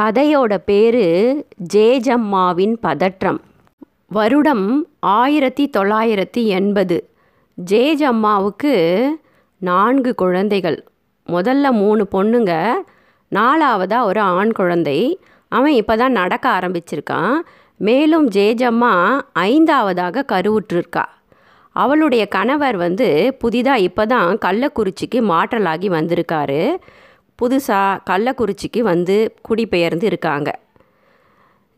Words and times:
கதையோட 0.00 0.56
பேர் 0.56 1.02
ஜேஜம்மாவின் 1.74 2.72
பதற்றம். 2.80 3.40
வருடம் 4.08 4.86
ஆயிரத்தி 4.98 5.70
தொள்ளாயிரத்தி 5.76 6.44
எண்பது. 6.44 7.08
ஜேஜம்மாவுக்கு 7.70 9.04
நான்கு 9.58 10.14
குழந்தைகள். 10.14 10.86
முதல்ல 11.26 11.70
மூணு 11.70 12.08
பொண்ணுங்க 12.12 12.72
நாலாவதாக 13.28 14.04
ஒரு 14.04 14.20
ஆண் 14.20 14.52
குழந்தை. 14.52 15.20
அவன் 15.48 15.72
இப்போ 15.72 15.96
தான் 15.96 16.12
நடக்க 16.12 16.58
ஆரம்பிச்சிருக்கான். 16.58 17.34
மேலும் 17.76 18.28
ஜேஜம்மா 18.28 19.20
ஐந்தாவதாக 19.32 20.24
கருவுற்றிருக்கா. 20.32 21.04
அவளுடைய 21.72 22.26
கணவர் 22.26 22.76
வந்து 22.76 23.36
புதிதாக 23.38 23.78
இப்போ 23.78 24.06
தான் 24.06 24.38
கள்ளக்குறிச்சிக்கு 24.44 25.20
மாற்றலாகி 25.32 25.86
வந்திருக்காரு. 25.86 26.76
புதுசாக 27.42 28.00
கள்ளக்குறிச்சிக்கு 28.10 28.80
வந்து 28.80 29.16
குடிபெயர்ந்து 29.42 30.06
இருக்காங்க. 30.06 30.50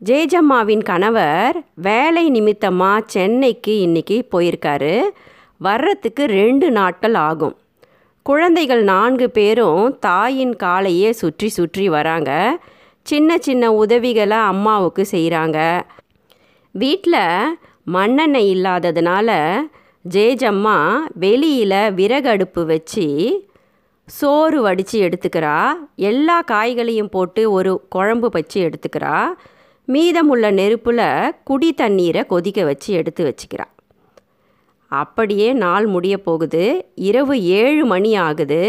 ஜேஜம்மாவின் 0.01 0.83
கணவர் 0.83 1.57
வேலை 1.87 2.29
நிமித்தமாக 2.29 3.03
சென்னைக்கு 3.05 3.73
இன்றைக்கி 3.87 4.17
போயிருக்காரு. 4.31 4.93
வர்றதுக்கு 5.57 6.25
ரெண்டு 6.25 6.71
நாட்கள் 6.71 7.13
ஆகும். 7.13 7.55
குழந்தைகள் 8.25 8.83
நான்கு 8.83 9.29
பேரும் 9.29 9.97
தாயின் 9.99 10.55
காலையே 10.55 11.09
சுற்றி 11.11 11.49
சுற்றி 11.49 11.89
வராங்க. 11.89 12.31
சின்ன 13.05 13.37
சின்ன 13.37 13.73
உதவிகளை 13.73 14.37
அம்மாவுக்கு 14.37 15.05
செய்கிறாங்க 15.11 15.59
வீட்டில் 16.75 17.55
மண்ணெண்ணெய் 17.87 18.49
இல்லாததுனால 18.55 19.29
ஜேஜம்மா 20.05 20.75
வெளியில் 21.23 21.93
விறகடுப்பு 21.95 22.61
வச்சு 22.65 23.07
சோறு 24.17 24.59
வடித்து 24.61 24.97
எடுத்துக்கிறா. 25.01 25.55
எல்லா 25.95 26.37
காய்களையும் 26.51 27.13
போட்டு 27.15 27.41
ஒரு 27.51 27.71
குழம்பு 27.89 28.29
வச்சு 28.29 28.57
எடுத்துக்கிறா. 28.67 29.15
மீதமுள்ள 29.87 30.45
நெருப்பில் 30.51 31.05
குடி 31.43 31.69
தண்ணீரை 31.73 32.21
கொதிக்க 32.25 32.63
வச்சு 32.63 32.89
எடுத்து 32.93 33.21
வச்சுக்கிறா. 33.29 33.67
அப்படியே 34.91 35.49
நாள் 35.63 35.85
முடிய 35.85 36.15
போகுது. 36.17 36.63
இரவு 37.09 37.35
ஏழு 37.59 37.83
மணி 37.85 38.11
ஆகுது. 38.27 38.61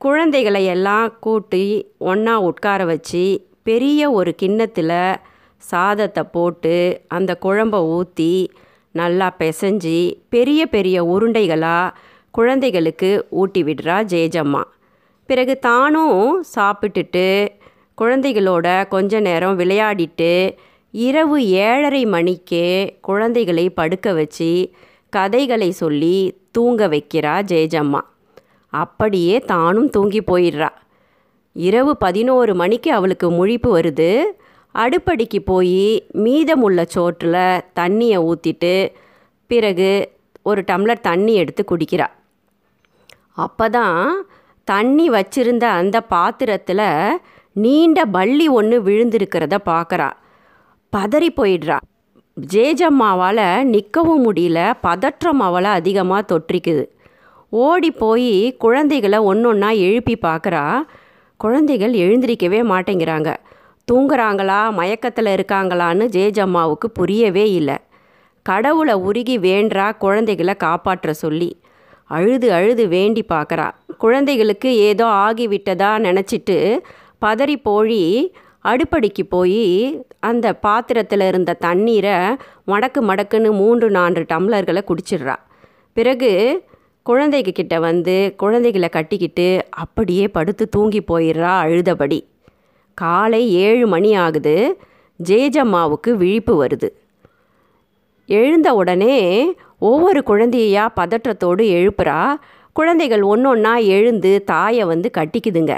குழந்தைகளை 0.00 0.62
எல்லாம் 0.74 1.06
கூட்டி 1.18 1.64
ஒன்றா 2.10 2.34
உட்கார 2.40 2.80
வச்சு 2.84 3.24
பெரிய 3.62 4.00
ஒரு 4.18 4.32
கிண்ணத்தில் 4.34 4.98
சாதத்தை 5.62 6.22
போட்டு 6.36 6.74
அந்த 7.08 7.32
குழம்ப 7.44 7.76
ஊற்றி 7.96 8.32
நல்லா 8.94 9.28
பிசைஞ்சி 9.38 9.98
பெரிய 10.34 10.60
பெரிய 10.74 10.96
உருண்டைகளாக 11.04 11.94
குழந்தைகளுக்கு 12.36 13.26
ஊட்டி 13.30 13.60
விடுறா 13.62 13.96
ஜேஜம்மா 14.12 14.62
பிறகு 15.26 15.58
தானும் 15.58 16.44
சாப்பிட்டுட்டு 16.54 17.48
குழந்தைகளோட 18.00 18.88
கொஞ்ச 18.88 19.20
நேரம் 19.20 19.58
விளையாடிட்டு 19.58 20.56
இரவு 20.90 21.36
ஏழரை 21.46 22.04
மணிக்கே 22.06 22.98
குழந்தைகளை 23.00 23.70
படுக்க 23.70 24.12
வச்சு 24.12 24.50
கதைகளை 25.10 25.70
சொல்லி 25.70 26.16
தூங்க 26.52 26.88
வைக்கிறா 26.88 27.34
ஜெயஜம்மா. 27.50 28.00
அப்படியே 28.68 29.38
தானும் 29.38 29.88
தூங்கி 29.90 30.20
போயிடுறா. 30.20 30.68
இரவு 31.52 31.96
பதினோரு 31.96 32.54
மணிக்கு 32.54 32.92
அவளுக்கு 32.92 33.30
முழிப்பு 33.30 33.70
வருது. 33.78 34.10
அடுப்படிக்கு 34.74 35.40
போய் 35.44 36.06
மீதமுள்ள 36.24 36.86
சோற்றில் 36.94 37.62
தண்ணியை 37.80 38.18
ஊற்றிட்டு 38.28 38.74
பிறகு 39.46 39.90
ஒரு 40.42 40.62
டம்ளர் 40.72 41.00
தண்ணி 41.00 41.34
எடுத்து 41.34 41.64
குடிக்கிறா. 41.70 42.06
அப்போ 43.36 43.68
தான் 43.68 44.00
தண்ணி 44.68 45.06
வச்சிருந்த 45.10 45.64
அந்த 45.80 45.96
பாத்திரத்தில் 46.14 46.88
நீண்ட 47.56 47.98
பள்ளி 48.04 48.46
ஒன்று 48.58 48.76
விழுந்திருக்கிறத 48.82 49.56
பார்க்குறா 49.70 50.08
பதறி 50.92 51.28
போயிடுறா. 51.36 51.76
ஜேஜம்மாவால் 52.52 53.46
நிற்கவும் 53.72 54.24
முடியல. 54.26 54.58
பதற்றம் 54.80 55.40
அவளை 55.40 55.70
அதிகமாக 55.70 56.28
தொற்றிக்குது. 56.32 56.84
ஓடி 57.48 57.90
போய் 57.90 58.56
குழந்தைகளை 58.56 59.18
ஒன்று 59.30 59.48
ஒன்றா 59.48 59.70
எழுப்பி 59.70 60.14
பார்க்குறா 60.22 60.62
குழந்தைகள் 61.40 61.94
எழுந்திரிக்கவே 62.04 62.60
மாட்டேங்கிறாங்க. 62.72 63.30
தூங்குறாங்களா? 63.88 64.60
மயக்கத்தில் 64.72 65.30
இருக்காங்களான்னு 65.36 66.04
ஜேஜம்மாவுக்கு 66.16 66.88
புரியவே 66.92 67.46
இல்லை. 67.52 67.76
கடவுளை 68.46 68.94
உருகி 69.08 69.36
வேண்டா 69.38 69.86
குழந்தைகளை 70.04 70.54
காப்பாற்ற 70.54 71.12
சொல்லி. 71.12 71.50
அழுது 72.08 72.52
அழுது 72.52 72.88
வேண்டி 72.88 73.24
பார்க்குறா. 73.28 73.70
குழந்தைகளுக்கு 73.98 74.76
ஏதோ 74.76 75.04
ஆகிவிட்டதா 75.04 75.90
நினச்சிட்டு 76.06 76.78
பதறி 77.20 77.56
போய் 77.62 78.34
அடுப்படிக்கு 78.64 79.24
போய் 79.28 79.64
அந்த 80.20 80.52
பாத்திரத்தில் 80.54 81.20
இருந்த 81.20 81.52
தண்ணீரை 81.52 82.12
மடக்கு 82.66 83.00
மடக்குன்னு 83.00 83.50
மூன்று 83.52 83.90
நான்கு 83.90 84.24
டம்ளர்களை 84.28 84.82
குடிச்சிடுறா. 84.88 85.36
பிறகு 85.92 86.30
குழந்தைங்க 87.06 87.52
கிட்ட 87.52 87.78
வந்து 87.78 88.34
குழந்தைகளை 88.36 88.88
கட்டிக்கிட்டு 88.88 89.64
அப்படியே 89.70 90.28
படுத்து 90.28 90.68
தூங்கி 90.68 91.00
போயிடுறா 91.00 91.52
அழுதபடி. 91.64 92.20
காலை 92.94 93.52
ஏழு 93.52 93.86
மணி 93.86 94.14
ஆகுது. 94.14 94.78
ஜேஜம்மாவுக்கு 95.24 96.10
விழிப்பு 96.10 96.66
வருது. 96.66 96.88
எழுந்த 98.26 98.74
உடனே 98.74 99.16
ஒவ்வொரு 99.88 100.20
குழந்தையா 100.22 100.84
பதற்றத்தோடு 101.00 101.64
எழுப்புறா? 101.78 102.20
குழந்தைகள் 102.72 103.22
ஒன்று 103.22 103.48
ஒன்றா 103.48 103.74
எழுந்து 103.96 104.32
தாயை 104.44 104.84
வந்து 104.84 105.10
கட்டிக்குதுங்க. 105.18 105.72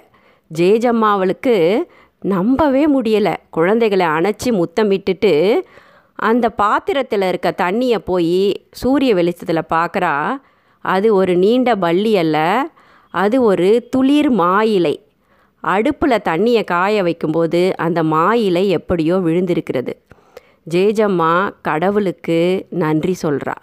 ஜேஜம்மாவளுக்கு 0.59 1.55
நம்பவே 2.21 2.85
முடியலை. 2.89 3.35
குழந்தைகளை 3.51 4.07
அணைச்சி 4.07 4.49
முத்தமிட்டுட்டு 4.51 5.33
அந்த 6.15 6.47
பாத்திரத்தில் 6.51 7.23
இருக்க 7.23 7.49
தண்ணியை 7.57 7.99
போய் 7.99 8.39
சூரிய 8.71 9.15
வெளிச்சத்தில் 9.15 9.71
பார்க்குறா 9.73 10.15
அது 10.85 11.15
ஒரு 11.15 11.37
நீண்ட 11.37 11.77
பள்ளி 11.77 12.13
அல்ல. 12.17 12.37
அது 13.15 13.37
ஒரு 13.43 13.69
துளிர் 13.91 14.31
மாயிலை. 14.31 14.95
அடுப்பில் 15.61 16.25
தண்ணியை 16.25 16.65
காய 16.65 17.03
வைக்கும்போது 17.03 17.61
அந்த 17.77 18.01
மாயிலை 18.03 18.65
எப்படியோ 18.69 19.17
விழுந்திருக்கிறது. 19.17 19.93
ஜேஜம்மா 20.75 21.33
கடவுளுக்கு 21.63 22.67
நன்றி 22.71 23.15
சொல்கிறா 23.23 23.57